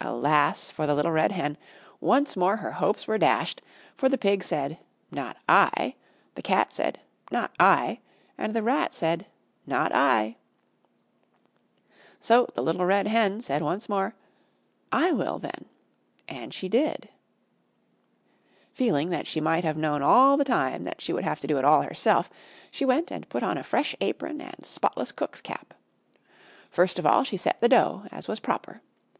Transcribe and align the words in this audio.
Alas 0.00 0.70
for 0.70 0.86
the 0.86 0.94
Little 0.94 1.10
Red 1.10 1.32
Hen! 1.32 1.58
Once 2.00 2.36
more 2.36 2.58
her 2.58 2.70
hopes 2.70 3.08
were 3.08 3.18
dashed! 3.18 3.60
For 3.96 4.08
the 4.08 4.16
Pig 4.16 4.44
said, 4.44 4.78
"Not 5.10 5.36
I," 5.48 5.96
the 6.36 6.42
Cat 6.42 6.72
said, 6.72 7.00
"Not 7.32 7.50
I," 7.58 7.98
and 8.38 8.54
the 8.54 8.62
Rat 8.62 8.94
said, 8.94 9.26
"Not 9.66 9.90
I." 9.92 10.36
So 12.20 12.46
the 12.54 12.62
Little 12.62 12.86
Red 12.86 13.08
Hen 13.08 13.40
said 13.40 13.60
once 13.60 13.88
more, 13.88 14.14
"I 14.92 15.10
will 15.10 15.40
then," 15.40 15.64
and 16.28 16.54
she 16.54 16.68
did. 16.68 17.08
Feeling 18.72 19.10
that 19.10 19.26
she 19.26 19.40
might 19.40 19.64
have 19.64 19.76
known 19.76 20.04
all 20.04 20.36
the 20.36 20.44
time 20.44 20.84
that 20.84 21.00
she 21.00 21.12
would 21.12 21.24
have 21.24 21.40
to 21.40 21.48
do 21.48 21.58
it 21.58 21.64
all 21.64 21.82
herself, 21.82 22.30
she 22.70 22.84
went 22.84 23.10
and 23.10 23.28
put 23.28 23.42
on 23.42 23.58
a 23.58 23.64
fresh 23.64 23.96
apron 24.00 24.40
and 24.40 24.64
spotless 24.64 25.10
cook's 25.10 25.40
cap. 25.40 25.74
First 26.70 27.00
of 27.00 27.04
all 27.06 27.24
she 27.24 27.36
set 27.36 27.60
the 27.60 27.68
dough, 27.68 28.04
as 28.12 28.28
was 28.28 28.38
proper. 28.38 28.82